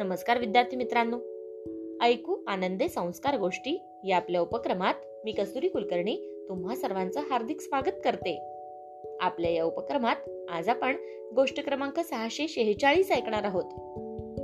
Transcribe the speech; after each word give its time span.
नमस्कार 0.00 0.38
विद्यार्थी 0.38 0.76
मित्रांनो. 0.76 1.16
ऐकू 2.04 2.36
आनंदे 2.46 2.88
संस्कार 2.88 3.38
गोष्टी 3.38 3.82
या 4.04 4.16
आपल्या 4.16 4.40
उपक्रमात 4.40 4.94
मी 5.24 5.32
कस्तुरी 5.32 5.68
कुलकर्णी 5.68 6.46
तुम्हा 6.48 6.76
सर्वांचं 6.76 7.20
हार्दिक 7.20 7.60
स्वागत 7.60 8.00
करते. 8.04 8.42
आपल्या 9.20 9.50
या 9.50 9.64
उपक्रमात 9.64 10.16
आज 10.50 10.68
आपण 10.68 10.96
गोष्ट 11.36 11.64
क्रमांक 11.64 12.00
सहाशे 12.00 12.48
शेहेचाळीस 12.48 13.12
ऐकणार 13.12 13.44
आहोत. 13.44 13.64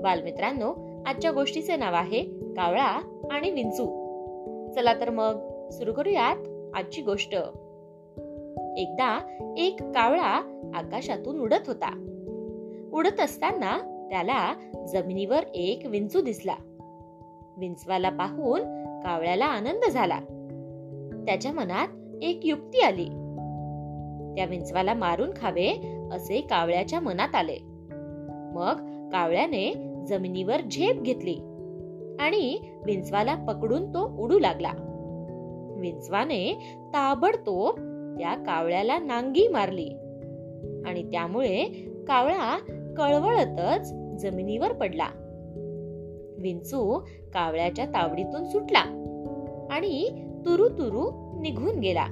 बालमित्रांनो 0.02 0.74
आजच्या 1.06 1.30
गोष्टीचे 1.30 1.76
नाव 1.76 1.94
आहे 1.94 2.22
कावळा 2.56 3.18
आणि 3.30 3.50
विंचू. 3.50 3.86
चला 4.72 4.94
तर 4.94 5.10
मग 5.10 5.68
सुरू 5.70 5.92
करूयात 5.92 6.70
आजची 6.74 7.02
गोष्ट. 7.02 7.34
एकदा 8.76 9.36
एक 9.58 9.76
कावळा 9.80 10.62
आकाशातून 10.74 11.40
उडत 11.40 11.66
होता. 11.66 12.02
उडत 12.92 13.20
असताना 13.20 13.95
त्याला 14.10 14.54
जमिनीवर 14.92 15.40
एक 15.54 15.86
विंचू 15.86 16.20
दिसला. 16.20 16.54
विंचवाला 17.58 18.10
पाहून 18.10 18.60
कावळ्याला 19.00 19.44
आनंद 19.44 19.90
झाला. 19.90 20.20
त्याच्या 21.26 21.52
मनात 21.52 21.88
एक 22.22 22.40
युक्ती 22.44 22.80
आली. 22.80 23.04
त्या 24.36 24.44
विंचवाला 24.44 24.94
मारून 24.94 25.30
खावे 25.36 25.98
असे 26.12 26.40
कावळ्याच्या 26.40 27.00
मनात 27.00 27.34
आले. 27.34 27.56
मग 28.54 28.74
कावळ्याने 29.12 29.92
जमिनीवर 30.06 30.60
झेप 30.60 31.02
घेतली 31.02 31.36
आणि 32.20 32.58
विंचवाला 32.84 33.34
पकडून 33.34 33.94
तो 33.94 34.16
उडू 34.18 34.38
लागला. 34.38 34.72
विंचवाने 35.78 36.74
ताबडतोब 36.88 37.74
त्या 38.18 38.34
कावळ्याला 38.34 38.98
नांगी 38.98 39.48
मारली 39.48 39.88
आणि 40.86 41.10
त्यामुळे 41.10 41.64
कावळा 42.08 42.58
कळवळतच 42.98 43.92
जमिनीवर 44.16 44.72
पडला. 44.72 45.08
विंचू 46.38 46.98
कावळ्याच्या 47.34 47.86
तावडीतून 47.86 48.48
सुटला 48.48 48.78
आणि 49.70 50.26
तुरु 50.44 50.68
तुरु 50.68 51.10
निघून 51.42 51.78
गेला. 51.78 52.06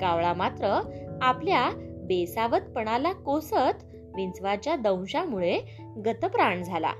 कावळा 0.00 0.32
मात्र 0.32 0.80
आपल्या 1.22 1.70
बेसावतपणाला 2.04 3.12
कोसत 3.12 3.84
विंचवाच्या 4.16 4.76
दंशामुळे 4.76 5.60
गतप्राण 6.06 6.62
झाला. 6.62 6.92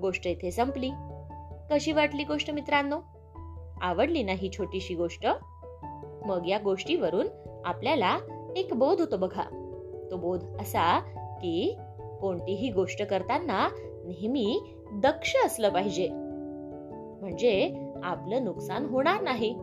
गोष्ट 0.00 0.26
इथे 0.26 0.50
संपली. 0.50 0.90
कशी 1.70 1.92
वाटली 1.92 2.24
गोष्ट 2.24 2.50
मित्रांनो? 2.50 2.96
आवडली 3.80 4.22
ना 4.22 4.32
ही 4.32 4.50
छोटीशी 4.50 4.94
गोष्ट? 4.94 5.26
मग 6.26 6.46
या 6.46 6.58
गोष्टीवरून 6.58 7.26
आपल्याला 7.64 8.18
एक 8.56 8.74
बोध 8.74 9.00
होतो 9.00 9.16
बघा. 9.16 9.42
तो 10.10 10.16
बोध 10.16 10.44
असा 10.44 11.00
की 11.42 11.76
कोणतीही 12.24 12.70
गोष्ट 12.70 13.02
करताना 13.02 13.68
नेहमी 14.04 14.60
दक्ष 14.92 15.34
असलं 15.46 15.68
पाहिजे. 15.70 16.08
म्हणजे 17.20 17.74
आपलं 18.04 18.44
नुकसान 18.44 18.86
होणार 18.86 19.20
नाही. 19.20 19.54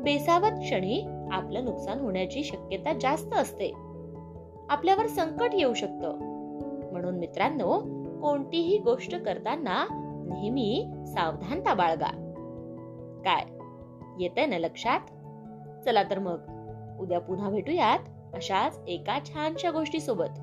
बेसावत 0.00 0.50
क्षणी 0.50 1.02
आपलं 1.32 1.64
नुकसान 1.64 2.00
होण्याची 2.00 2.44
शक्यता 2.44 2.92
जास्त 2.92 3.34
असते. 3.34 3.72
आपल्यावर 4.68 5.06
संकट 5.06 5.50
येऊ 5.52 5.74
शकतं. 5.74 6.18
म्हणून 6.92 7.18
मित्रांनो 7.18 7.78
कोणतीही 8.22 8.78
गोष्ट 8.78 9.16
करताना 9.16 9.86
नेहमी 10.28 10.86
सावधानता 11.06 11.74
बाळगा. 11.74 12.32
काय? 13.24 13.44
येते 14.22 14.46
ना 14.46 14.58
लक्षात? 14.58 15.00
चला 15.84 16.02
तर 16.02 16.18
मग 16.18 16.38
उद्या 17.00 17.20
पुन्हा 17.20 17.50
भेटूयात 17.50 17.98
अशाच 18.34 18.80
एका 18.88 19.18
छानशा 19.24 19.70
गोष्टी 19.70 20.00
सोबत 20.00 20.42